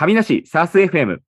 [0.00, 1.18] 神梨 SaaS FM。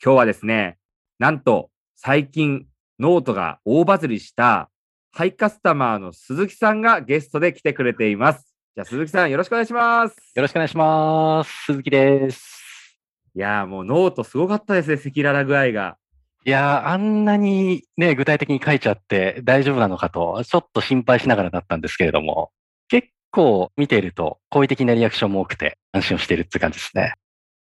[0.00, 0.78] 今日はですね、
[1.18, 2.66] なんと最近
[3.00, 4.70] ノートが大バズりした
[5.10, 8.54] HiCustomer の鈴木さんがゲストで来てくれています。
[8.76, 10.14] じゃあ鈴木さんよろしくお願いします。
[10.36, 11.64] よろしくお願いします。
[11.64, 12.96] 鈴木です。
[13.34, 15.96] いやーもうノートすごかったですね、赤裸々具合が。
[16.44, 22.52] いやー、あんなにね、具体的に書いちゃって大丈夫なのかと、ちょっと心配しながらだったんですけれども、
[22.86, 27.14] 結構見ていると好意的なリアクションも多くて安心をしているって感じですね。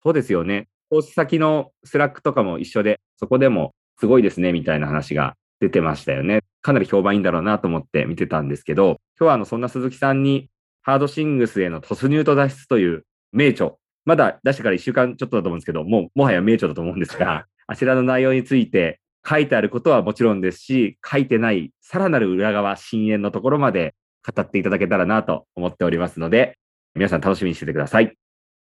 [0.05, 0.69] そうですよね。
[0.91, 6.41] 投資先の Slack とかも一緒で、そこでもすごいですねみたいな話が出てましたよね。
[6.63, 10.51] かなり評判いいんだろうなと思って見てたんですけど、今日はあのそんな鈴木さんに
[10.83, 13.73] ハードシングスへの突入と脱出という名著、
[14.05, 23.95] まだ出してから1週間ちょっとだと思うんですけど、もうもはや名著だと思うんですが、あちらの内容について書いてあることはもちろんですし、書いてないさらなる裏側、深淵のところまで
[24.35, 26.59] 語っていただけたらなと思っておりますので、
[26.95, 28.15] 皆さん楽しみにしててください。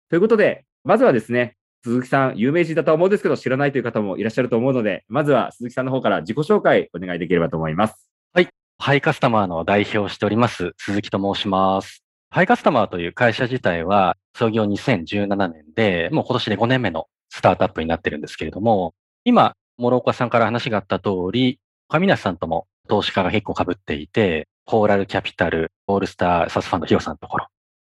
[0.09, 8.09] ということで、まずはですね、鈴木さん、有名人だと思うんですけど、知らないという方もいらっしゃると思うので、まずは鈴木さんの方から自己紹介お願いできればと思います。
[8.33, 12.05] はいハイカスタマーの代表をしております、鈴木と申します。
[12.31, 18.95] ハイカスタマーという会社自体は創業2017年で、もう今年で5年目のスタートアップになってるんですけれども、
[19.25, 27.47] 今、諸岡さんから話があった通り、上梨さんとも投資家が結構被っていて、コーラルキャピタル、オールスターサスファンドヒロさんのところ。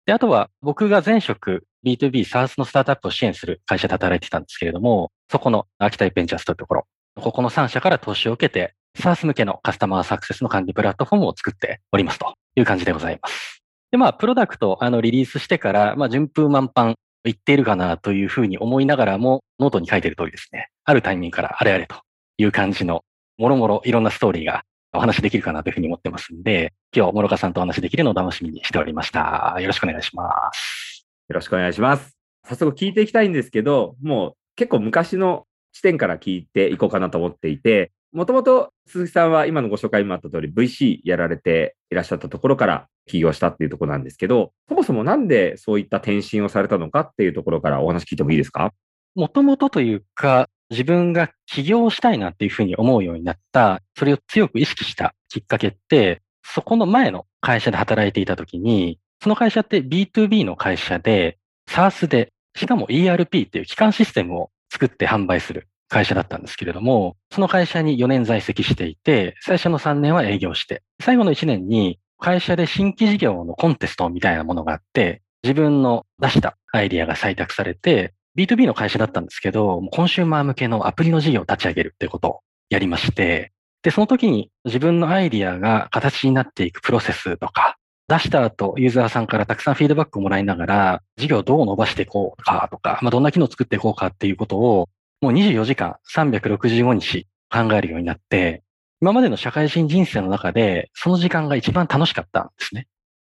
[0.10, 6.88] で、あとは僕が前職 B2B サースのスタートアップを支援する会社で働いてたんですけれども、そこのアーキタイプベンチャーズというところ、
[7.22, 12.34] ここの3社から投資を受けて、 SaaS 向けのカスタマーサクセスの管理プラットフォームを作っておりますと。
[12.56, 13.62] いう感じでございます。
[13.92, 21.98] で、まあ、プロダクトあのリリースしてから、まあ、順風満帆いっているかなというふうに思いながらも、ノートに書いている通りですね、あるタイミングからあれあれと
[22.40, 23.04] いう感じの、
[23.38, 29.56] もろもろいろんなストーリーがお話できるかなというふうに思ってますんで、今日、諸岡さんとお話できるのを楽しみにしておりました。
[29.60, 31.06] よろしくお願いします。
[31.28, 32.18] よろしくお願いします。
[32.48, 48.74] 早速聞いていきたいんですけど、もう結構昔の視点から聞いていこうかなと思っていて、もともと鈴木さんは今のご紹介にもあった通り VC やられていらっしゃったところから起業したっていうところなんですけど、そもそもなんでそういった転身をされたのかっていうところからお話聞いてもいいですか？
[49.14, 61.38] もともとというか、自分が起業したいなっていうふうに思うようになった、それを強く意識したきっかけって、そこの前の会社で働いていたときに、その会社って B2B の会社で、
[61.70, 82.40] SaaS で、しかも ERP っていう基幹システムを作って販売する会社だったんですけれども、その会社に4年在籍していて、最初の3年は営業して、最後の1年に会社で新規事業のコンテストみたいなものがあって、自分の出したアイディアが採択されて、B2B の会社だったんですけど、コンシューマー向けのアプリの事業を立ち上げるっていうことを
[82.70, 83.52] やりまして、
[83.84, 87.76] で、その時に自分のアイディアが形になっていくプロセスとか、
[88.08, 94.90] 出した後、ユーザーさんからたくさんフィードバックをもらいながら、事業をどう伸ばしていこうかとか、まあ、どんな機能を作っていこうかっていうことを、
[95.22, 98.64] もう24時間365日考えるようになって、
[99.02, 102.88] 今までの社会人人生の中で、その時間が一番楽しかったんですね。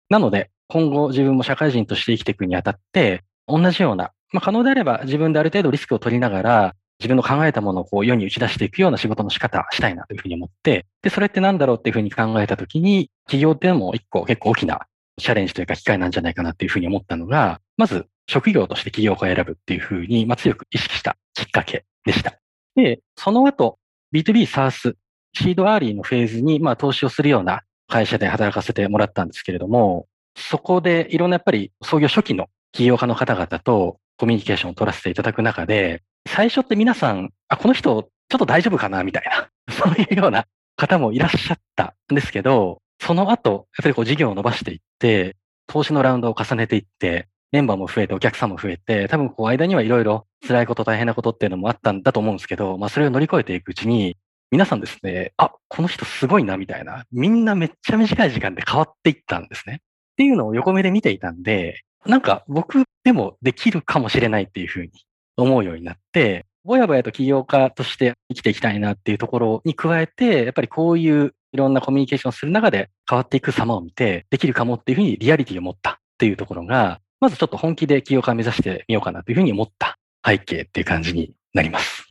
[0.09, 14.81] なので、今後自分も社会人として生きていくにあたって、同じような、まあ、可能であれば自分である程度リスクを取りながら、自分の考えたものをこう世に打ち出していくような仕事の仕方したいなというふうに思って、で、それって何だろうっていうふうに考えたときに、企業っていうのも一個結構大きな
[15.19, 22.37] チャレンジというか機会なんじゃないかなっていうふうに思ったのが、まず職業として起業家を選ぶっていうふうに、まあ、強く意識したきっかけでした。
[22.75, 23.79] で、その後、
[24.13, 24.95] B2B サース、
[25.33, 40.45] シードアーリーのフェーズに、まあ、投資をするような会社で働かせてもらったんですけれども、そこでいろんなやっぱり創業初期の起業家の方々とコミュニケーションを取らせていただく中で、最初って皆さん、あ、この人ちょっと大丈夫かなみたいな、 そういうような
[40.75, 54.17] 方もいらっしゃったんですけど、その後、やっぱりこう事業を伸ばしていって、投資のラウンドを重ねていって、メンバーも増えて、お客さんも増えて、多分こう間にはいろいろ辛いこと、大変なことっていうのもあったんだと思うんですけど、まあそれを乗り越えていくうちに、
[54.51, 59.81] 皆さんですね、あ、この人すごいなみたいな、みんなめっちゃ短い時間で変わっていったんですね。
[59.81, 64.91] っていうのを横目で見ていたんで、なんか僕でもできるかもしれないっていうふうに
[65.38, 82.08] 思うようになって、ぼやぼやと起業家として生きていきたいなっていうところに加えて、やっぱりこういういろんなコミュニケーションをする中で変わっていく様を見て、できるかもっていうふうにリアリティを持ったっていうところが、まずちょっと本気で起業家を目指してみようかなというふうに思った背景っていう感じになります。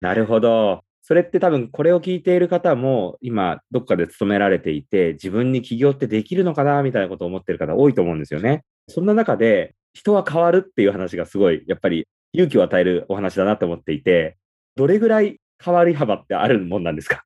[0.00, 0.82] なるほど。
[1.02, 8.62] それって多分これを聞いている方も今どっかで勤められていて自分に起業ってできるのかなみたいなことを思っている方多いと思うんですよね。
[8.88, 14.36] そんな中で人は変わるっていう話がすごいやっぱり勇気を与えるお話だなと思っていて
[14.76, 17.24] どれぐらい変わり幅ってあるもんなんですか？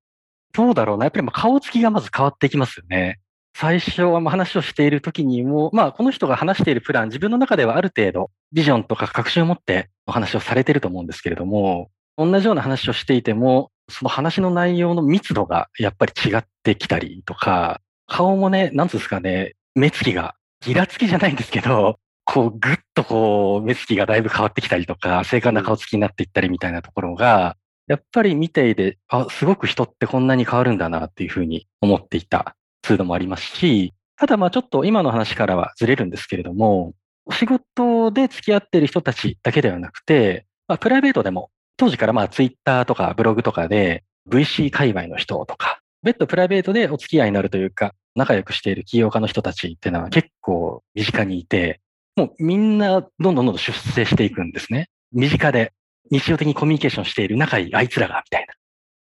[0.54, 1.04] そうだろうな。
[1.04, 3.18] やっぱりまあ顔つきがまず変わっていきますよね。
[3.56, 27.56] 最初は話をしている時にも、まあ、この人が話しているプラン、自分の中ではある程度、ビジョンとか確信を持ってお話をされていると思うんですけれども、同じような話をしていても、その話の内容の密度がやっぱり違ってきたりとか、顔もね、なんつうんですかね、目つきが、ギラつきじゃないんですけど、こう、ぐっとこう、目つきがだいぶ変わってきたりとか、正確な顔つきになっていったりみたいなところが、
[27.86, 36.94] やっぱり見ていて、あ、すごく人ってこんなに変わるんだなっていうふうに思っていたツールもありますし、ただまあちょっと今の話からはずれるんですけれども、
[37.26, 51.80] お仕事で付き合っている人たちだけではなくて、まあ、プライベートでも、当時からまあツイッターとかブログとかで VC 界隈の人とか、別途プライベートでお付き合いになるというか、仲良くしている起業家の人たちっていうのは結構身近にいて、
[52.16, 54.88] もうみんなどんどんどんどん出世していくんですね。
[55.12, 55.72] 身近で
[56.10, 58.52] 日常的にコミュニケーションしている仲いいあいつらが、みたいな。
[58.52, 58.56] っ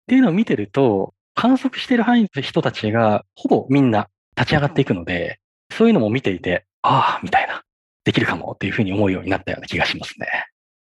[0.07, 5.39] ていうのを見てると、観測している範囲の人たちがほぼみんな立ち上がっていくので、
[5.73, 7.63] そういうのも見ていて、ああ、みたいな、
[8.05, 10.27] できるかもっていうふうに思うようになったような気がしますね。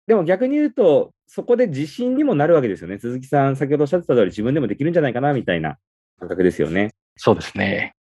[0.07, 2.99] でも逆に言うと、そこで自信にもなるわけですよね。
[2.99, 5.77] 鈴木さん、先ほどおっしゃってた通り、自分でもできるんじゃないかな、みたいな
[6.19, 6.91] 感覚ですよね。
[7.17, 7.94] そうですね。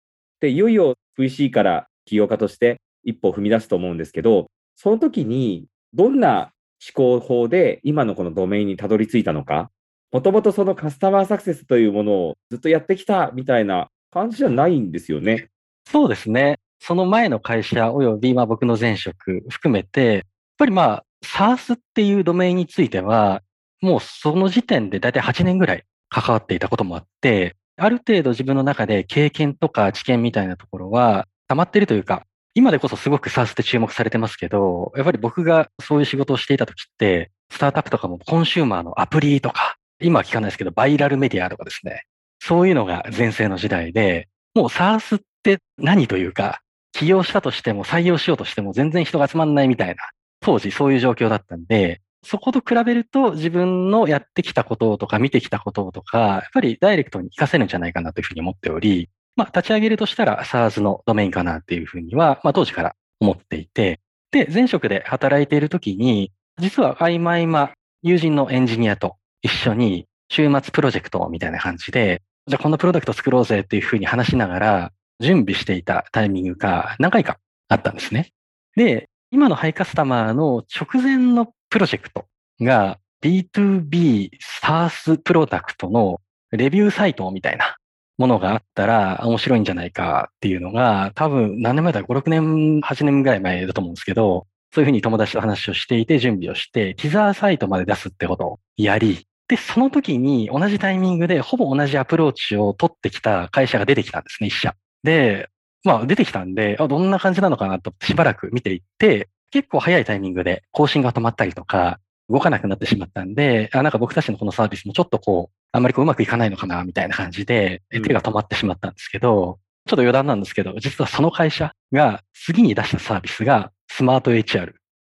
[0.44, 4.46] で、いよいよ VC から起業家として一歩踏み出すと思うんですけど、
[4.76, 6.52] その時にどんな
[6.96, 9.70] 思考法で今のこのドメインにたどり着いたのか、
[10.12, 15.49] もともとそのカスタマーサクセスというものをずっとやってきたみたいな感じじゃないんですよね。
[15.91, 16.58] そうですね。
[16.79, 20.23] その前の会社及びまあ僕の前職含めて、やっ
[20.58, 23.43] ぱりまあ SARS っていうドメインについては、
[23.81, 32.24] もうその時点でだいたい8年ぐらい関わっていたこともあって、ある程度自分の中で経験とか知見みたいなところは溜まってるというか、
[32.54, 42.04] 今でこそすごく SARS って注目されてますけど、やっぱり僕がそういう仕事をしていた時って、スタートアップとかもコンシューマーのアプリとか、今は聞かないですけど、バイラルメディアとかですね。
[42.40, 46.60] そういうのが前世の時代で、もう SARS って何というか、
[46.92, 49.96] 起業したとしても採用しようとしても全然人が集まんないみたいな、
[50.40, 64.00] 当時そういう状況だったんで、そこと比べると自分のやってきたこととか見てきたこととか、やっぱりダイレクトに活かせるんじゃないかなというふうに思っており、まあ立ち上げるとしたら SARS のドメインかなっていうふうには、まあ当時から思っていて、
[64.30, 67.72] で、前職で働いているときに、実は合間合間、
[68.02, 77.38] 友人のエンジニアと一緒に週末プロジェクトみたいな感じで、じゃあこんなプロダクト作ろうぜっていうふうに話しながら準備していたタイミングが何回か
[77.68, 78.32] あったんですね。
[78.76, 82.26] で、今のハイカスタマーの直前のプロジェクト
[82.60, 84.30] が B2B
[84.62, 86.20] SaaS プロダクトの
[86.52, 87.78] レビューサイトみたいな
[88.16, 104.76] ものがあったら面白いんじゃないかっていうのが多分何年前だ ?5、6年、8年ぐらい前だと思うんですけど、そういうふうに友達と話をしていて準備をして、ティザーサイトまで出すってことをやり、で、その時に同じタイミングでほぼ同じアプローチを取ってきた会社が出てきたんですね、一社。
[105.02, 105.48] で、
[105.82, 124.72] まあ出てきたんで、あ、どんな感じなのかなとしばらく見ていって、結構早いタイミングで更新が止まったりとか、動かなくなってしまったんで、あ、なんか僕たちのこのサービスもちょっとこう、あんまりこううまくいかないのかな、みたいな感じで、手が止まってしまったんですけど、ちょっと余談なんですけど、実はその会社が次に出したサービスがスマート HR。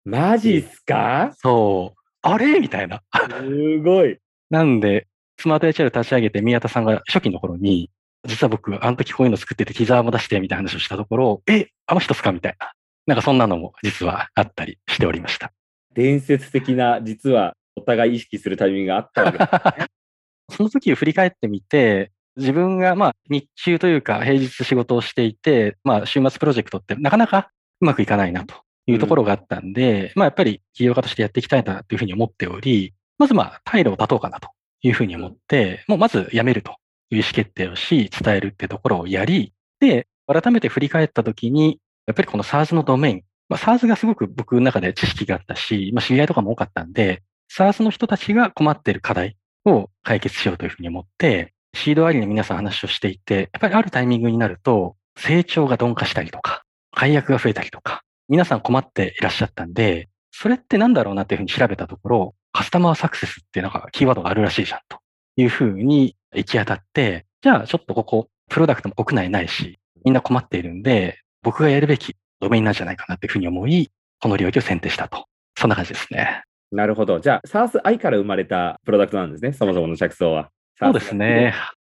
[0.05, 1.33] マジっすか？
[1.39, 2.01] そう。
[2.21, 2.61] あれ？
[2.61, 3.01] みたいな。
[3.41, 4.19] すごい。
[4.51, 5.07] なんで、
[5.41, 7.89] スマート HR 立ち上げて宮田さんが初期の頃に、
[8.27, 12.33] 実は僕、あの時こういうの作っててティザーも出してみたいな話をしたところ、え、あの人っすか？
[12.33, 12.73] みたいな。
[13.07, 15.53] なんかそんなのも実はあったりしておりました。
[15.95, 19.87] 伝説的な、実はお互い意識するタイミングがあったわけですね。
[20.51, 28.55] その時を振り返ってみて、自分がまあ日中というか平日仕事をしていて、まあ週末プロジェクトってなかなかうまくいかないなと
[28.87, 34.51] いうところがあったんで、うん、まあやっぱり起業家としてやっていきたいなというふうに思っており、まずまあ退路を立とうかなと
[34.83, 36.73] いうふうに思って、もうまず辞めると
[37.11, 47.23] いう意思決定をし、伝えるってところをやり、で、改めて振り返った時に、やっぱりこの SARS のドメイン、まあ、SARS がすごく僕の中で知識があったし、まあ、知り合いとかも多かったんで、
[47.53, 56.63] SARS の人たちが困っている課題を解決しようというふうに思って、シードアリーの皆さん話をしていて、やっぱりあるタイミングになると、成長が鈍化したりとか、
[56.95, 64.99] 解約が増えたりとか、皆さん困っていらっしゃったんで、それってなんだろうなっていうふうに調べたところ、カスタマーサクセスっていうなんかキーワードがあるらしいじゃんと
[65.37, 73.89] いうふうに行き当たって、じゃあちょっとここ、プロダクトも国内ないし、みんな困っているんで、僕がやるべきドメインなんじゃないかなっていうふうに思い、
[74.21, 75.27] この領域を選定したと。
[75.57, 76.43] そんな感じですね。
[76.73, 77.21] なるほど。
[77.21, 80.51] じゃあ、SARS-I から生まれたプロダクトなんですね、そもそもの着想は。
[80.77, 81.55] そうですね。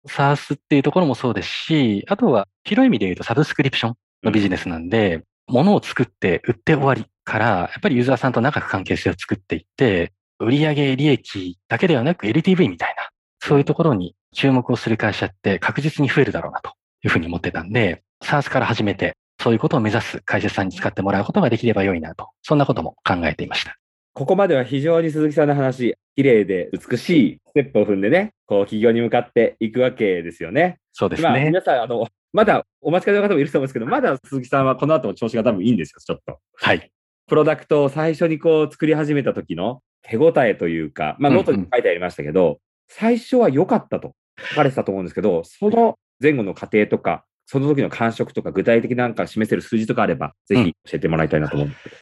[0.06, 5.24] SARS っていうところもそうですし、あとは広い意味で言うとサブスクリプションのビジネスなんで、うん、
[5.54, 13.08] 物を作って売って終わりから、やっぱりユーザーさんと長く関係性を作っていって、売上利益だけではなく LTV みたいな、
[13.40, 16.72] そういうところに注目をする会社って確実に増えるだろうなと
[17.06, 23.78] いうふうに思ってたんで、SARS から始めて、そういうことを目指す会社さんに使ってもらうことができれば良いなと、そんなことも考えていました。
[24.14, 30.62] ここまでは非常に鈴木さんの話、綺麗で美しいステップを踏んでね、こう起業に向かっていくわけですよね。
[30.62, 31.46] まあ、そうですね。
[31.46, 36.40] 皆さん、あの、まだお待ちかねの方もいると思うんですけど、まだ鈴木さんはこの後も調子が多分いいんですよ、ちょっと。
[36.56, 36.92] はい。
[37.28, 44.14] プロダクトを最初にこう作り始めた時の手応えというか、まあ、ノートにも書いてありましたけど、最初は良かったと
[44.50, 51.96] 書かれてたと思うんですけど、その前後の過程とか、その時の感触とか、具体的なんか示せる数字とかあれば、ぜひ教えてもらいたいなと思うんですけど。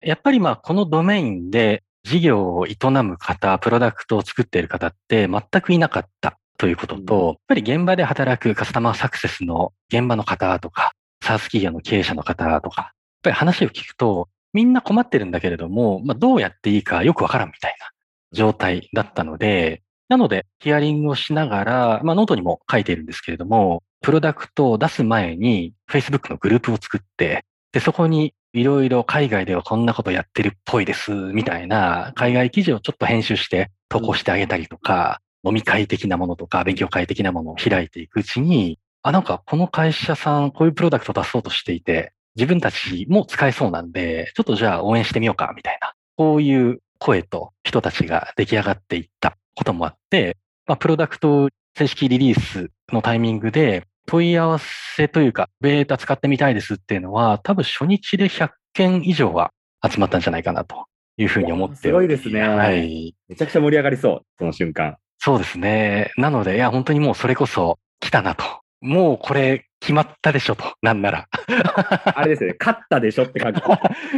[0.00, 10.92] やっぱりまあ、このドメインで事業を営む方、プロダクトを作っている方って全くいなかったということと、うんやっぱり現場で働くカスタマーサクセスの現場の方とか、
[11.22, 12.92] サース企業の経営者の方とか、やっ
[13.24, 17.90] ぱり話を聞くと、みんな困ってるんだけれども、まあ、どうやっていいかよくわからんみたいな
[18.32, 45.92] 状態だったので、なので、ヒアリングをしながら、まあ、ノートにも書いているんですけれども、プロダクトを出す前に、Facebook のグループを作って、で、そこにいろいろ海外ではこんなことやってるっぽいです、みたいな海外記事をちょっと編集して投稿してあげたりとか、飲み会的なものとか勉強会的なものを開いていくうちに、あ、なんかこの会社さんこういうプロダクトを出そうとしていて、自分たちも使えそうなんで、ちょっとじゃあ応援してみようか、みたいな。
[46.16, 50.36] こういう声と人たちが出来上がっていったこともあって、
[50.66, 54.58] まあ、プロダクト正式リリースのタイミングで問い合わ
[54.96, 59.52] せというか、ベータ使ってみたいですっていうのは、多分初日で100件以上は
[59.86, 60.86] 集まったんじゃないかなと
[61.18, 63.14] いうふうに思ってすごいですねはい。
[63.28, 64.96] めちゃくちゃ盛り上がりそう、その瞬間。
[65.18, 66.10] そうですね。
[66.16, 68.44] なので、いや、本当にもうそれこそ来たなと。
[68.80, 70.64] もうこれ決まったでしょと。
[70.80, 71.28] なんなら。
[72.14, 73.60] あれですよね、勝ったでしょって感じ。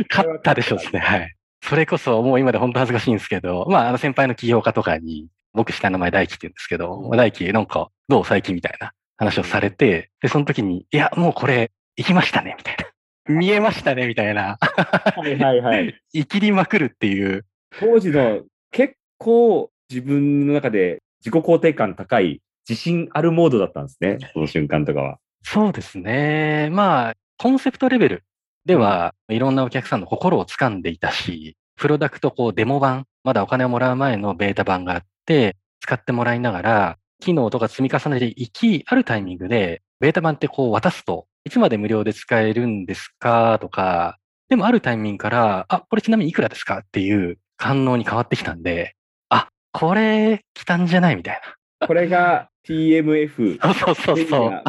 [0.09, 1.01] 勝ったでしょですね。
[1.01, 1.35] はい。
[1.65, 8.25] それこそもう今で本当恥ずかしいんですけど、まあ、あの先輩の起業家とかに、僕下の名前大輝って言うんですけど、うん大輝なんかどう？
[8.25, 12.87] 最近みたいな話をされて、で、その時に、いや、もうこれ行きましたね、みたいな。
[13.29, 14.57] 見えましたね、みたいな。
[14.59, 15.95] はいはいはい。
[16.13, 17.45] 生きりまくるっていう。
[17.79, 25.19] 当時の結構自分の中で自己肯定感高い、自信あるモードだったんですね、その瞬間とかは。
[25.43, 26.71] そうですね。
[26.73, 28.25] まあ、コンセプトレベル
[28.65, 48.97] では、いろんなお客さんの心を掴んでいたし、プロダクトこうデモ版、まだお金をもらう前のベータ版があって、使ってもらいながら、機能とか積み重ねていき、あるタイミングで、ベータ版ってこう渡すと、いつまで無料で使えるんですかとか、でもあるタイミングから、あ、これちなみにいくらですかっていう反応に変わってきたんで、
[49.29, 51.41] あ、これ来たんじゃないみたい
[51.87, 53.59] これが TMF。
[53.59, 53.75] な。
[53.75, 54.63] そうそうそう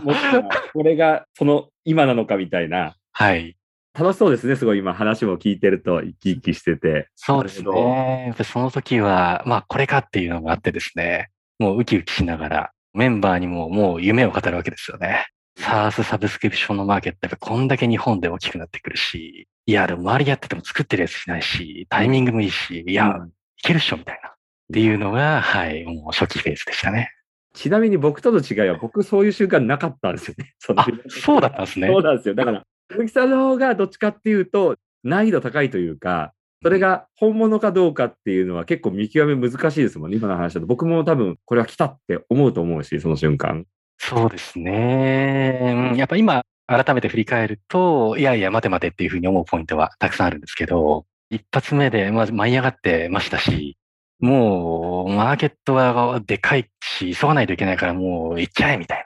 [0.74, 2.96] これがその今なのかみたいな。
[3.12, 3.58] はい。
[3.94, 7.10] 楽しそうですね、すごい今話も聞いてると生き生きしてて。
[7.16, 8.26] そうですね。
[8.28, 11.30] やっぱりその時は、まあこれかっていうのがあってですね、
[11.62, 15.28] もうウキウキしながら、メンバーにももう夢を語るわけですよね。
[15.60, 24.30] SARS サブスクリプションのマーケットやっぱこんだけ日本で大きくなってくるし、いや、でも周りやってても作ってるやついないし、タイミングもいいし、いや、うんいけるっしょみたいな。
[24.30, 24.34] っ
[24.74, 27.12] ていうのが、はい、もう初期フェーズでしたね。
[27.54, 30.54] ちなみに僕との違いは、僕そういう習慣なかったんですよね。
[30.58, 32.00] そのあ、そうだったんですねそ。
[32.00, 32.34] うなんですよ。
[32.34, 40.68] だから、鈴木さんの方がどっちかっていうと、難易度高いというか、それが本物かどうかっていうのは結構見極め難しいですもんね、今の話だと。
[40.68, 43.66] 僕も多分これは来たって思うと思うし、その瞬間。
[43.98, 45.94] そうですね。
[45.96, 53.78] やっぱ今、改めて振り返ると、いやいや、待て待てっていうふうに思うポイントはたくさんあるんですけど、一発目でまず舞い上がってましたし、
[54.20, 59.06] もう、マーケットはでかいし、急がないといけないからもう行っちゃえみたいな、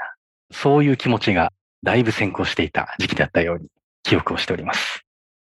[0.51, 3.69] そういう気持ちがだいぶ先行していた時期だったように
[4.03, 5.04] 記憶をしております。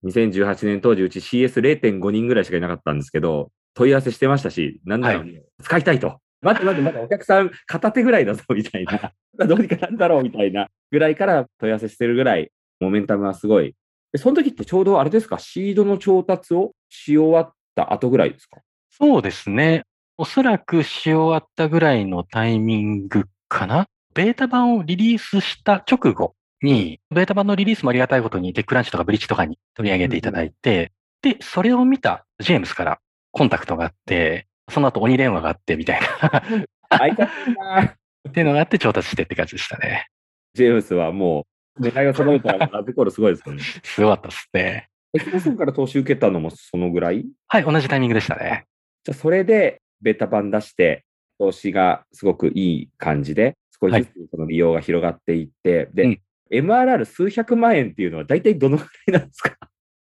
[0.06, 5.24] 2018年当時、うち CS0.5 人ぐらいしかいなかったんですけど、問い合わせしてましたし、なんなら、は
[5.62, 6.18] 使いたいと。
[6.42, 9.12] 待って待って、まだお客さん片手ぐらいだぞ、みたいな。
[9.46, 13.74] どうにかなんだろう、みたいなぐらいから問い合わせしてるぐらい、モメンタムはすごい。
[14.12, 18.60] でその時ってちょうどあれですか、シードの調達をし終わった後ぐらいですか？
[18.90, 19.82] そうですね。
[20.18, 23.86] おそらくし終わったぐらいのタイミングかな。
[24.14, 26.34] ベータ版をリリースした直後
[26.66, 30.92] に、ベータ版のリリースもありがたいことに、テックランチとかブリッジとかに取り上げていただいて、
[31.22, 33.00] で、それを見たジェームスから
[33.32, 36.42] コンタクトがあって、その後鬼電話があってみたいな、
[36.90, 40.08] 会いたっていうのがあって調達してって感じでしたね。
[40.54, 41.46] ジェームスはも
[41.78, 43.62] う、狙いを定めたら、ラブコールすごいですよね。
[43.84, 44.88] すごかったですね。
[45.14, 47.26] え、ヒロさんから投資受けたのもそのぐらい？
[47.46, 48.66] はい、同じタイミングでしたね。
[49.04, 51.04] じゃあ、それでベータ版出して、
[51.38, 56.20] 投資がすごくいい感じで、少しずつその利用が広がっていって、で、うん
[56.52, 59.56] MRR 数百万円っていうのは大体どのくらいなんですか？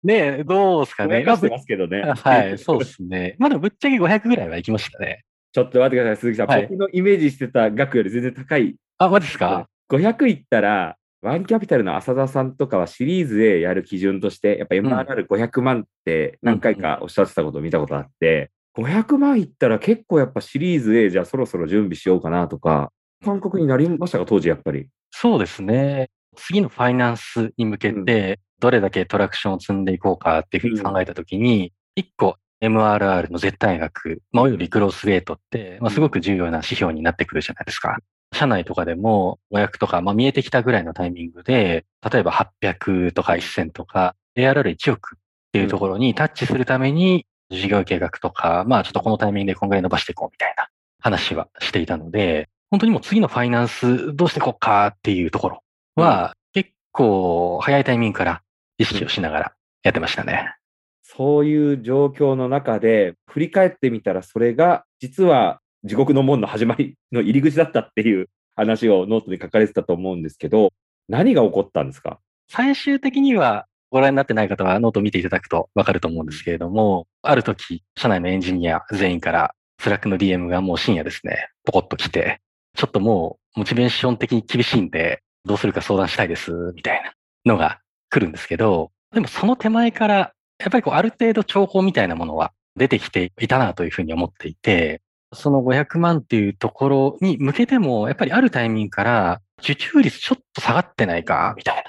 [0.04, 1.22] ねえ、どうですかね。
[1.22, 2.02] かしてますけどね。
[2.16, 3.36] はい、そうですね。
[3.38, 5.22] まだぶっちゃけ500ぐらいは行きましたね。
[5.52, 6.46] ちょっと待ってください、鈴木さん。
[6.48, 8.74] はい僕のイメージしてた額より全然高い。
[8.98, 22.90] あ、マジですか？500いったら、ワンキャピタルの浅田さんとかはシリーズでやる基準として、やっぱ MRR500 万って何回かおっしゃってたことを見たことあって、500万いったら結構やっぱシリーズ A じゃあそろそろ準備しようかなとか、
[23.24, 24.88] 感覚になりましたか、当時やっぱり。
[25.12, 26.08] そうですね。
[26.36, 37.98] 次のファイナンスに向けて、どれだけトラクションを積んでいこうかっていうふうに考えたときに、1個 MRR の絶対額、まあ、およびクロスウェイトって、まあ、すごく重要な指標になってくるじゃないですか。
[38.34, 45.20] 社内とかでも500とか、まあ、見えてきたぐらいのタイミングで、例えば800とか1000とか、ARR1 億っ
[45.52, 50.68] ていうところにタッチするために、事業計画とか、まあちょっとこのタイミングでこんぐらい伸ばしていこうみたいな
[51.00, 55.62] 話はしていたので、本当にもう次のファイナンスどうしていこうかっていうところ
[55.94, 58.42] は、結構早いタイミングから
[58.78, 60.54] 意識をしながらやってましたね。
[61.02, 70.72] そういう状況の中で、振り返ってみたら、それが実は地獄の門の始まりの入り口だったっていう話をノートに書かれてたと思うんですけど、
[71.08, 72.20] 何が起こったんですか？
[72.48, 82.40] 最終的にはご覧になってない方はノートを見ていただくとわかると思うんですけれども、ある時、社内のエンジニア全員から Slack の DM がもう深夜ですね、ポコッと来て、
[82.74, 87.12] ちょっともうモチベーション的に厳しいんで、どうするか相談したいです、みたいな
[87.52, 87.80] のが
[88.10, 95.02] 来るんですけど、でもその手前から、やっぱりこうある程度兆候みたいなものは出てきていたなというふうに思っていて、
[95.34, 101.82] その500万っていうところに向けても、やっぱりあるタイミングから受注率ちょっと下がってないか、みたいな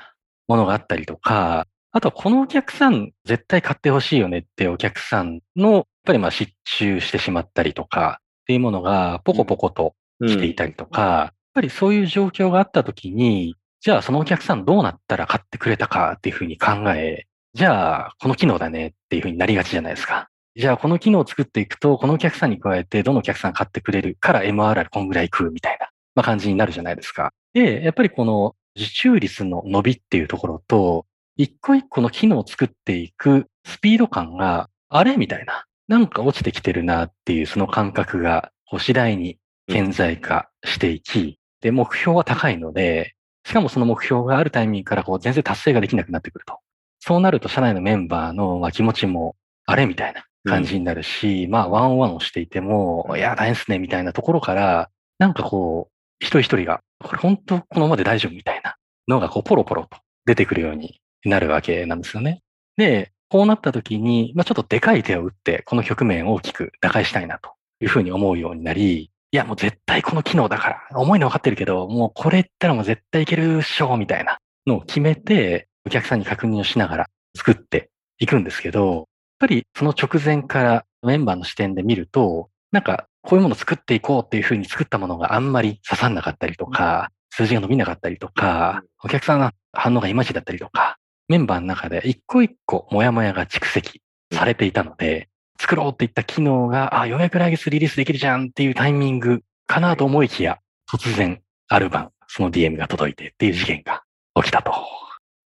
[0.48, 20.29] ものがあったりとか、あとはこのお客さん絶対買ってほしいよねってお客さんの、やっぱりまあ失注してしまったりとかっていうものがポコポコと来ていたりとか、ぱりそういう状況があった時に、じゃあそのお客さんどうなったら買ってくれたかっていうふうに考え、じゃあこの機能だねっていうふうになりがちじゃないですか。
[20.55, 27.31] じゃあこの機能を作っていくと、このお客さんに加えてどのお客さん買ってくれるから MRR こんぐらい食うみたいな、まあ、感じになるじゃないですか。
[27.53, 31.05] で、やっぱりこの受注率の伸びっていうところと、
[31.36, 35.65] 一個一個の機能を作っていくスピード感が、あれみたいな。
[35.88, 46.60] なんか落ちてきてるなっていうその感覚が、次第に顕在化していき、で、目標は高いので、しかもその目標があるタイミングからこう全然達成ができなくなってくると。
[46.99, 58.76] そうなると社内のメンバーのまあ気持ちも、あれみたいな感じになるし、うん、まあワンワンをしていても、いや、大変ですね、みたいなところから、なんかこう、一人一人が、これ本当このままで大丈夫みたいな
[59.08, 62.41] のがこうポロポロと出てくるようになるわけなんですよね。
[62.76, 74.38] で、こうなった時に、まあ、ちょっとでかい手を打って、この局面を大きく打開したいなというふうに思うようになり、いや、もう絶対この機能だから、重いの分かってるけど、もうこれ言ったらもう絶対いけるっしょ、みたいな。
[74.67, 79.06] のを決めて、お客さんに確認をしながら作っていくんですけど、やっ
[79.39, 95.28] ぱりその直前からメンバーの視点で見ると、なんかこういうものを作っていこうっていうふうに作ったものがあんまり刺さんなかったりとか、数字が伸びなかったりとか、お客さんの反応がいまいちだったりとか、メンバーの中で一個一個モヤモヤが蓄積されていたので、
[95.60, 100.60] 作ろうっていった機能が、あ、ようやく来月リリースできるじゃんっていうタイミングかなと思いきや、
[100.92, 104.04] 突然、ある晩、その DM が届いてっていう事件が
[104.36, 104.74] 起きたと。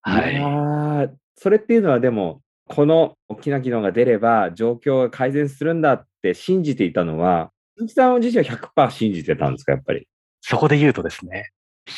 [0.02, 1.10] はい。
[1.36, 10.08] それっていうのはでも、この大きな機能が出れば状況が改善するんだって信じていたのは、鈴木さん自身は100%信じてたんですか、やっぱり？
[10.40, 11.50] そこで言うとですね、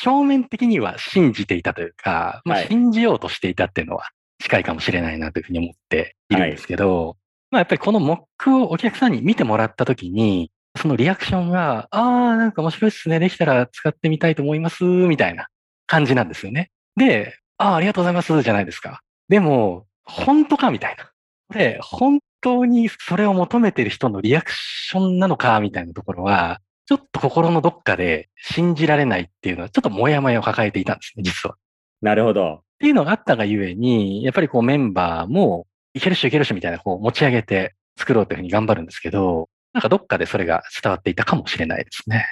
[0.04, 4.08] 表面的には信じていたというか、まあ、信じようとしていたっていうのは
[4.40, 7.16] 近いかもしれないなというふうに思っているんですけど、はい、
[7.50, 13.18] まあやっぱりこのモックをお客さんに見てもらったときに、そのリアクションが、ああ、なんか面白いっすね。
[13.18, 14.84] できたら使ってみたいと思います。
[14.84, 15.48] みたいな
[15.86, 16.70] 感じなんですよね。
[16.96, 18.42] で、ああ、ありがとうございます。
[18.42, 19.00] じゃないですか。
[19.28, 20.70] でも、本当か？
[20.70, 21.10] みたいな。
[21.52, 25.58] で、本当にそれを求めてる人のリアクションなのか？
[25.60, 31.56] みたいなところは、ちょっと心のどっかで信じられないっていうのは、ちょっともやもやを抱えていたんですね、実は。
[32.00, 32.54] なるほど。
[32.54, 35.66] っていうのがあったがゆえに、やっぱりこうメンバーも、
[35.98, 42.24] いけるしいけるしみたいな、こう持ち上げて作ろうというふうに頑張るんですけど、なんかどっかでそれが伝わっていたかもしれないですね。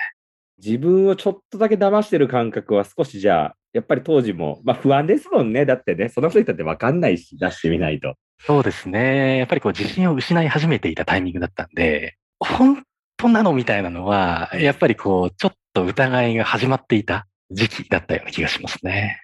[0.59, 5.67] 自分をちょっとだけ騙してる感覚は少しじゃあ、やっぱり当時も、まあ不安ですもんね。
[5.67, 8.15] だってね、その人にとって分かんないし、出してみないと。
[8.39, 9.39] そうですね。
[9.39, 12.83] やっぱりこう自信を失い始めていたタイミングだったんで、本
[13.17, 19.21] 当なのみたいなのは、やっぱりこう、ちょっと疑いが始まっていた時期だったような気がしますね。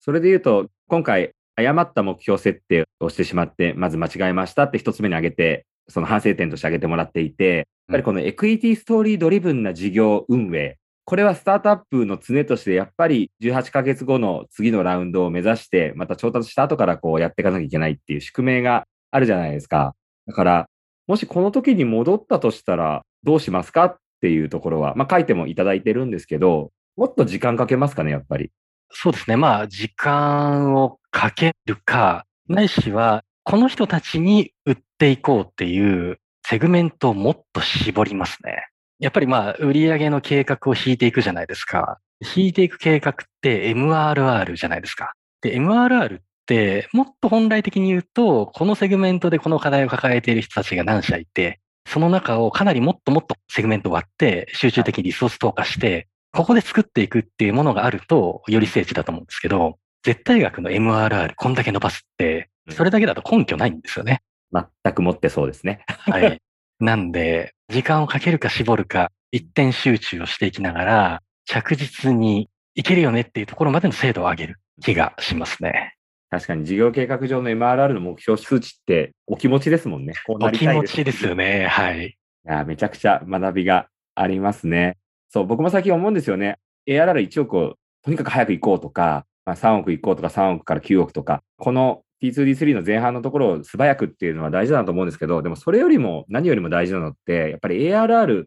[0.00, 19.94] それで言うと、今回、誤った目標設定をしてしまって、まず間違えましたって一つ目に挙げて、その反省点として挙げてもらっていて、やっぱりこのエクイティストーリードリブンな事業運営、これはスタートアップの常として、やっぱり18ヶ月後の次のラウンドを目指して、また調達した後からこうやっていかなきゃいけないっていう宿命があるじゃないですか。
[20.26, 20.68] だから、
[21.06, 28.50] もしこの時に戻ったとしたら、どうしますかっていうところは、まあ、書いてもいただいてるんですけど、もっと時間かけますかね、やっぱり。
[28.90, 29.36] そうですね。
[29.36, 38.66] まあ、時間をかけるか、ないしは、この人たちに売っていこうっていうセグメントをもっと絞りますね。
[38.98, 42.00] やっぱりまあ、売上の計画を引いていくじゃないですか。
[42.36, 45.14] 引いていく計画って MRR じゃないですか。
[45.40, 64.22] で、MRR って、もっと本来的に言うと、このセグメントでこの課題を抱えている人たちが何社いて、その中をかなりもっともっとセグメント割って、集中的にリソース投下して、ここで作っていくっていうものがあると、より精緻だと思うんですけど、絶対額の MRR こんだけ伸ばすって、それだけだと根拠ないんですよね。
[64.52, 65.84] 全くもってそうですね。
[65.88, 66.40] はい。
[66.78, 75.96] なんで、時間をかけるか絞るか、一点集中をしていきながら、着実にいけるよねっていうところまでの精度を上げる気がしますね。
[76.30, 80.12] 確かに事業計画上の MRR の目標数値ってお気持ちですもんね。
[80.24, 81.66] こうなりたいお気持ちですよね。
[81.66, 82.06] はい。
[82.06, 82.14] い
[82.44, 84.98] や、めちゃくちゃ学びがありますね。
[85.30, 86.58] そう、僕も最近思うんですよね。
[86.86, 98.46] ARR1 億をとにかく早く行こうとか、まあ、3億行こうとか3億から9億とか、この T2D3 の前半のところを素早くっていうのは大事だなと思うんですけど、でもそれよりも何よりも大事なのって、やっぱり ARR9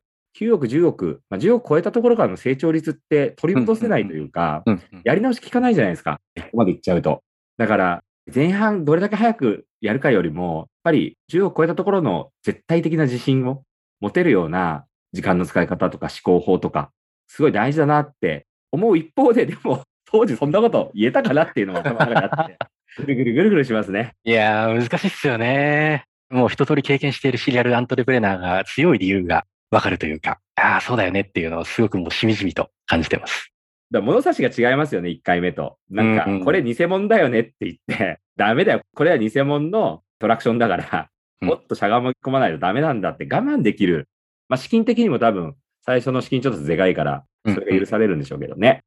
[0.54, 4.64] 億、10億、まあ、10億超えたところからの成長率って取り戻せないというか、
[5.04, 6.20] やり直し効かないじゃないですか。
[6.38, 7.24] ここまでいっちゃうと。
[7.58, 13.64] だから、前半どれだけ早くやるかよりも、やっぱり10億超えたところの絶対的な自信を
[14.02, 16.92] 持てるような時間の使い方とか思考法とか、
[17.28, 22.58] すごい大事だなって思う一方で、でも、当時そんなこと言えたかなっていうのも頭の中にあって、
[22.98, 24.16] ぐるぐるぐるぐるしますね。
[24.24, 26.06] いやー、難しいっすよね。
[26.30, 33.52] もう一通り経験しているシリアルアントレプレナーが強い理由がわかるというか、ああ、そうだよねっていうのをすごくもうしみじみと感じてます。
[33.92, 35.78] だ物差しが違いますよね、1回目と。
[35.90, 38.82] なんか、これ偽物だよねって言って、 ダメだよ。
[38.94, 41.10] これは偽物のトラクションだから、
[41.42, 44.08] もっとしゃがみ込まないとダメなんだって我慢できる。
[44.48, 48.84] まあ、資金的にも多分、最初の資金ちょっとでかいから、それが許されるんでしょうけどね。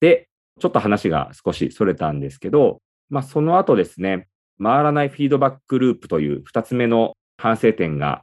[0.00, 0.28] で、
[0.60, 4.28] ちょっと話が少しそれたんですけど、まあ、その後ですね、
[4.62, 8.22] 回らないフィードバックループという2つ目の反省点が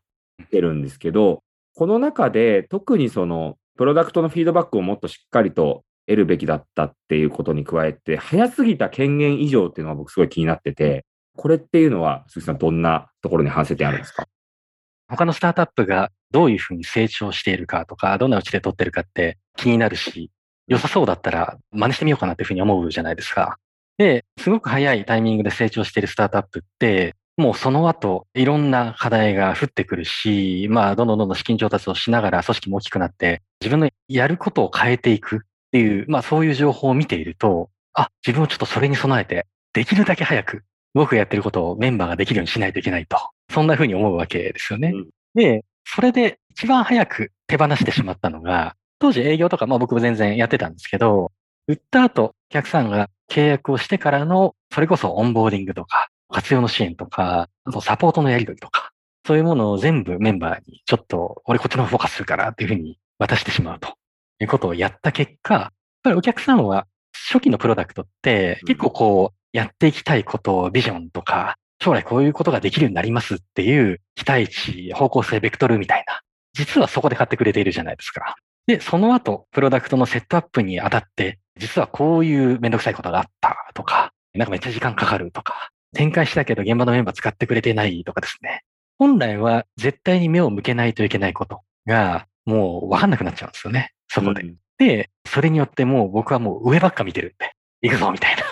[0.50, 1.44] 出るんですけど、
[1.76, 11.06] この中で特にそのプロダクトのフィードバックをもっとしっかりと得るべきだったっていうことに加えて、早すぎた権限以上っていうのが僕すごい気になってて、
[11.38, 14.26] これっていうのは、鈴木さん、どんなところに反省点あるんですか？
[15.08, 20.32] 他のスタートアップがどういうふうに成長しているかとか、どんなうちで取ってるかって気になるし、
[20.72, 23.58] 良さそうだったら真似してみようかなっていうふうに思うじゃないですか。
[23.98, 35.40] で、すごく早いタイミングで成長しているスタートアップって、もうその後、いろんな課題が降ってくるし、まあ、どんどんどんどん資金調達をしながら組織も大きくなって、自分のやることを変えていくっ
[35.74, 43.18] ていう、まあ、そういう情報を見ていると、あ、自分をちょっとそれに備えて、できるだけ早く、僕がやってることをメンバーができるようにしないといけないと。
[43.52, 44.92] そんな風に思うわけですよね。
[44.94, 51.32] うん、で、それで一番早く手放してしまったのが、当時営業とか、まあ僕も全然やってたんですけど、
[51.68, 58.92] 売った後、お客さんが契約をしてからの、それこそオンボーディングとか、活用の支援とか、あとサポートのやり取りとか、
[59.26, 63.96] そういうものを全部メンバーに、ちょっと、俺こっちのフォーカスするからっていうふうに渡してしまうと
[64.40, 65.72] いうことをやった結果、やっ
[66.04, 66.86] ぱりお客さんは
[67.30, 76.22] 初期のプロダクトって結構こう、やっていきたいこと、ビジョンとか、将来こういうことができるようになりますっていう期待値、方向性、ベクトルみたいな。
[76.54, 78.36] 実はそこで買ってくれているじゃないですか。
[78.68, 88.64] で、その後、プロダクトのセットアップにあたって、実はこういうめんどくさいことがあったとか、なんかめっちゃ時間かかるとか、展開したけど現場のメンバー使ってくれてないとかですね。
[88.98, 93.92] 本来は絶対に目を向けないといけないことが、もうわかんなくなっちゃうんですよね。
[94.08, 94.44] そこで。
[94.44, 98.44] うん、で、それによってもう僕はもう上ばっか見てるんで、行くぞみたいな。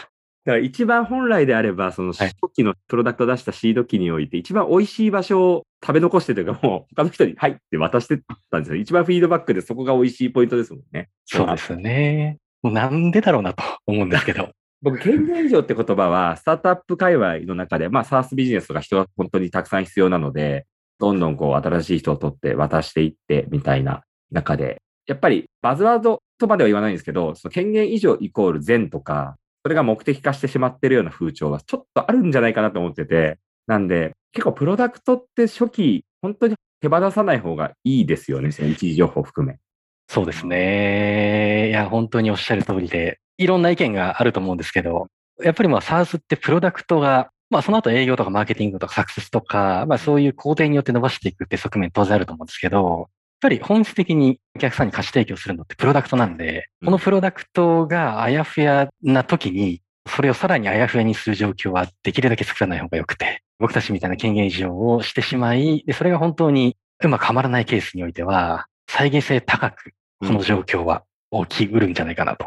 [0.49, 8.77] だから一番本来であれば、その初期のプロダクト出したシード機において、一番美味しい場所を食べ残してというか、もう 他の人に、はいって渡してたんですよ。
[8.77, 11.09] 一番フィードバックでそこが美味しいポイントですもんね。
[11.25, 12.37] そうですね。
[12.63, 14.49] もうなんでだろうなと思うんですけど。
[14.81, 20.65] 僕、権限以上って言葉は、スタートアップ界隈の中で、まあ、サースビジネスとか人は本当にたくさん必要なので、
[20.99, 39.59] どんどんこう、新しい人を取って渡していって、みたいな中で、やっぱりバズワードとまでは言わないんですけど、その権限以上イコール善とか、それが目的化してしまってるような風潮はちょっとあるんじゃないかなと思ってて、なんで、結構プロダクトって初期、本当に手放さない方がいいですよね、一時情報含め。
[40.07, 41.69] そうですね。
[41.69, 45.07] いや、本当におっしゃる通りで、いろんな意見があると思うんですけど、
[45.43, 53.09] やっぱりまあ SARS ってプロダクトが、まあその後営業とかマーケティングとかサクセスとか、まあそういう工程によって伸ばしていくって側面当然あると思うんですけど、
[53.41, 71.03] ぱり本質的にお客さんに貸し提供するのってプロダクトなんで、このプロダクトがあやふやな時に、それをさらにあやふやにする状況はできるだけ作らない方が良くて、僕たちみたいな権限異常をしてしまい、で、それが本当にうまくはまらないケースにおいては、再現性高く、この状況は
[71.47, 72.45] 起きうるんじゃないかなと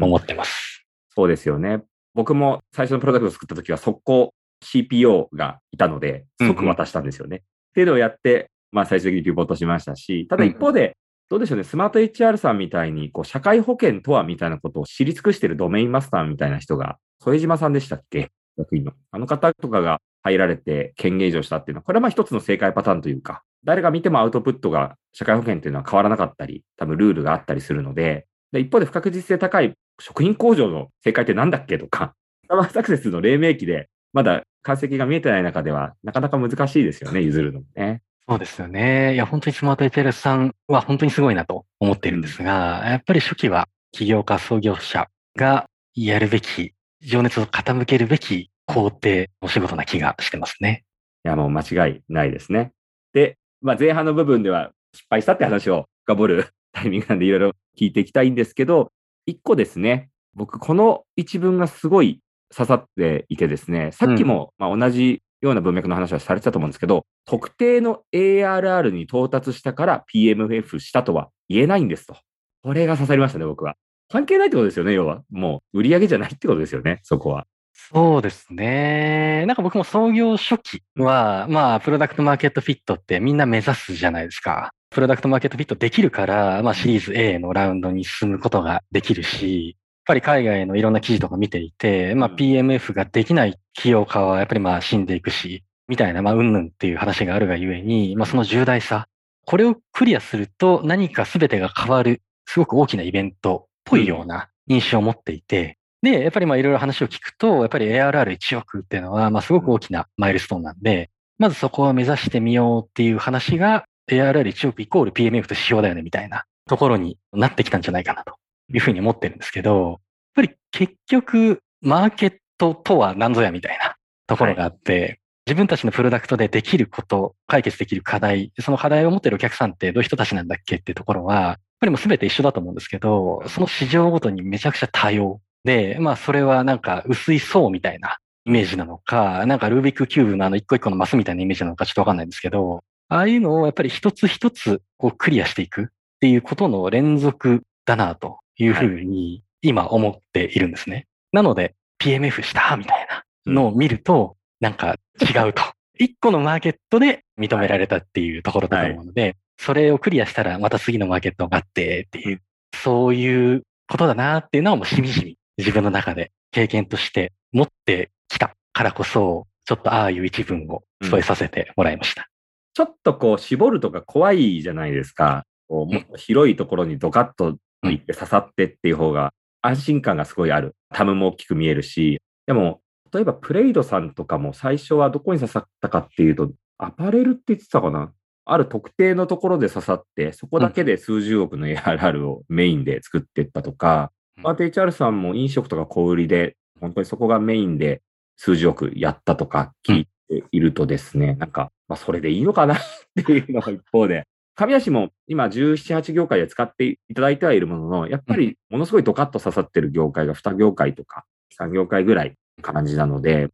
[0.00, 0.86] 思ってます。
[1.14, 1.82] そうですよね。
[2.14, 7.36] 僕も最初のプロダクトを作った時は速攻 CPO がいたので、即渡したんですよね。
[7.36, 7.40] っ
[7.74, 10.96] ていうのをやって、まあ最終的にピボットしましたし、ただ一方で、
[11.28, 18.30] どうでしょうね、スマート HR さんみたいに、こう、社会保険とはみたいなことを知り尽くしてるドメインマスターみたいな人が、副島さんでしたっけ？
[18.58, 18.92] 役員の。
[19.12, 32.14] あの方とかが入られて権限以上したっていうのは、これはまあ一つの正解パターンというか、誰が見てもアウトプットが社会保険っていうのは変わらなかったり、多分ルールがあったりするので、で一方で不確実性高い食品工場の正解ってなんだっけとか、
[32.48, 38.02] サマーサクセスの黎明期で、まだ解析が見えてない中では、なかなか難しいですよね、譲るのもね。
[38.28, 39.14] そうですよね。
[39.14, 50.84] いや、本当にスマート HLS さんは本当にすごいなと思っているんですが、やっぱり初期は起業家、創業者がやるべき、情熱を傾けるべき工程お仕事な気がしてますね。
[51.24, 52.72] いや、もう間違いないですね。
[53.12, 58.92] で、まあ、前半の部分では失敗したって話を深掘るタイミングなんでいろいろ聞いていきたいんですけど、
[59.26, 62.20] 一個ですね、僕、この一文がすごい
[62.54, 72.16] 刺さっていてですね、さっきもまあ同じような文脈の話はされてたと思うんですけど、特定の ARR に到達したから PMF したとは言えないんですと。
[72.62, 73.74] これが刺さりましたね、僕は。
[74.08, 75.22] 関係ないってことですよね、要は。
[75.30, 77.46] もう売り上げじゃないってことですよね、そこは。
[77.74, 79.44] そうですね。
[79.46, 84.72] なんか僕も創業初期は、まあ、プロダクトマーケットフィットってみんな目指すじゃないですか。
[84.90, 99.06] プロダクトマーケットフィットできるから、まあシリーズ A のラウンドに進むことができるし、ぱり海外のいろんな記事とか見ていて、まあ PMF ができない企業家はやっぱりまあ死んでいくし、みたいな、まあうんぬんっていう話があるがゆえに、まあその重大さ、
[99.44, 118.34] これをクリアすると何か全てが変わる、すごく大きなイベントっぽいような印象を持っていて、で、やっぱりまあいろいろ話を聞くと、やっぱり ARR1 億っていうのは、まあすごく大きなマイルストーンなんで、まずそこを目指してみようっていう話が、ARR1 億イコール PMF と指標だよねみたいなところになってきたんじゃないかなと
[118.72, 119.98] いうふうに思ってるんですけど、やっ
[120.34, 145.86] ぱり結局、マーケットとは何ぞやみたいなところがあって、自分たちのプロダクトでできること、解決できる課題、その課題を持っているお客さんってどういう人たちなんだっけっていうところは、やっぱりもう全て一緒だと思うんですけど、その市場ごとにめちゃくちゃ多様で、まあそれはなんか薄い層みたいなイメージなのか、なんかルービックキューブのあの一個一個のマスみたいなイメージなのかちょっとわかんないんですけど、ああいうのをやっぱり一つ一つこうクリアしていくっ
[146.20, 151.06] ていうことの連続だなというふうに今思っているんですね。
[151.32, 153.06] なので PMF したみたい
[153.46, 155.62] なのを見ると、なんか違うと。
[155.98, 162.42] 一個のマーケットで認められたっていうところだと思うので、それをクリアしたらまた次のマーケットがあってっていう、
[162.74, 172.28] そういうことだなっていうのはもうしみじみ自分の中で経験として持ってきたからこそ、ちょっとああいう一文を添えさせてもらいました。
[172.74, 175.44] ちょっとこう絞るとか怖いじゃないですか。
[175.68, 177.58] こうもっと広いところにドカッと
[177.90, 180.74] いって刺さってっていう方が安心感がすごいある。
[180.92, 182.20] タムも大きく見えるし。
[182.46, 182.80] でも、
[183.12, 188.12] 例えばプレイドさんとかも最初はどこに刺さったかっていうと、アパレルって言ってたかな？
[188.44, 194.42] ある特定のところで刺さって、そこだけで数十億の ARR をメインで作っていったとか、うん。
[194.42, 198.02] まあ、HR さんも飲食とか小売りで、本当にそこがメインで
[198.36, 202.74] 数十億やったとか聞いているとですね、なんか、まあ、それでいいのかな？
[202.74, 202.78] っ
[203.14, 211.24] ていうのが一方で、神足も今17、8業界で使っていただいてはいるものの、やっぱりものすごいドカッと刺さってる業界が2業界とか
[211.58, 213.48] 3業界ぐらい感じなので、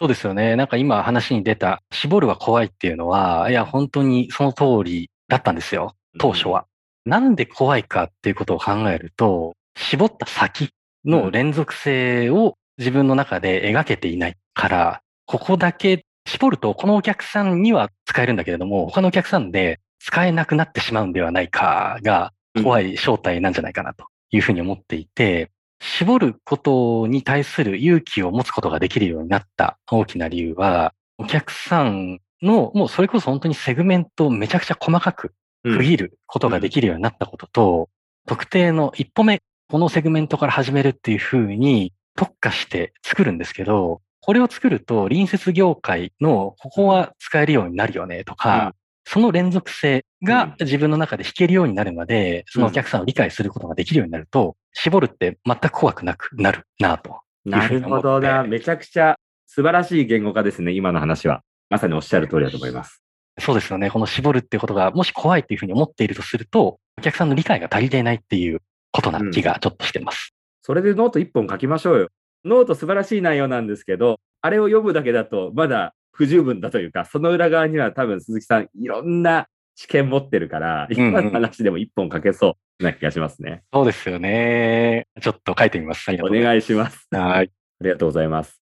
[0.00, 0.56] そうですよね。
[0.56, 5.94] なんか今話に出た、絞るは怖いっていうのは、いや、本当にその通りだったんですよ。
[6.18, 6.64] 当初は。
[7.04, 10.70] なんで怖いかっていうことを考えると、絞った先
[11.04, 22.32] の連続性を自分の中で描けていないから、ここだけ絞ると、このお客さんには使えるんだけれども、他のお客さんで使えなくなってしまうんではないかが、
[22.62, 35.32] 怖い正体なんじゃないかなというふうに思っていて、絞ることに対する勇気を持つことができるようになった大きな理由は、お客さんの、もうそれこそ本当にセグメントをめちゃくちゃ細かく
[35.64, 35.78] うん。
[35.78, 37.88] 区切ることができるようになったことと、
[38.26, 57.20] 特定の一歩目、このセグメントから始めるっていうふうに特化して作るんですけど、これを作ると隣接業界のここは使えるようになるよねとか、うんその連続性うんが自分の中で弾けるようになるまで、そのお客さんを理解することができるようになると、絞るって全く怖くなくなるなと。
[57.44, 58.44] なるほどな。
[58.44, 61.42] めちゃくちゃ素晴らしい言語化ですね、今の話は。
[61.70, 63.02] まさにおっしゃる通りだと思います。
[63.38, 63.90] そうですよね。
[63.90, 68.60] この絞るっていうことが、もし怖いっていうふうに思っているとすると、お客さんの理解が足りていないっていう
[68.92, 70.34] ことな気がちょっとしてます。
[70.62, 72.08] それでノート1本書きましょうよ。
[72.44, 82.84] ノート素晴らしい内容なんですけど、あれを読むだけだとまだ不十分だというか、その裏側には多分鈴木さんいろんな知見持ってるから、んうん今の話でも1本書けそう。
[82.84, 83.62] な気がしますね。
[83.72, 85.06] そうですよね。
[85.22, 86.10] ちょっと書いてみます。
[86.22, 87.08] お願いします。
[87.10, 87.22] ます。
[87.24, 87.50] はい。
[87.80, 88.60] ありがとうございます。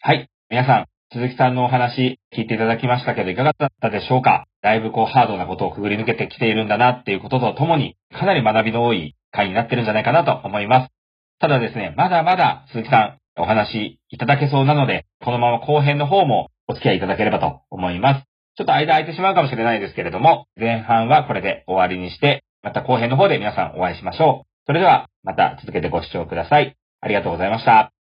[0.00, 0.28] はい。
[0.50, 4.46] 皆さん、鈴木さんのお話聞いていただきましたけど、いかがだったでしょうか？
[4.62, 10.92] だいぶこうハードなことをくぐり抜けてきているんだなっていうこととともに、かなり学びの多い回になってるんじゃないかなと思います。
[11.40, 18.24] ただですね、まだまだ鈴木さんお話いただけそうなので、このまま後編の方もお付き合いいただければと思います。
[18.56, 24.48] ちょっと間空いてしまうかもしれないですけれども、前半はこれで終わりにして、また後編の方で皆さんお会いしましょう。
[24.66, 26.76] それでは、また続けてご視聴ください。
[27.00, 28.01] ありがとうございました。